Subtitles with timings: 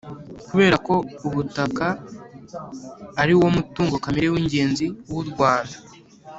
[0.47, 0.95] Kubera ko
[1.27, 1.85] ubutaka
[3.21, 5.75] ariwo mutungo kamere w ingenzi wu u Rwanda